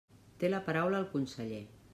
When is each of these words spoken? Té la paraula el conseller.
Té 0.43 0.49
la 0.53 0.61
paraula 0.69 1.03
el 1.03 1.07
conseller. 1.15 1.65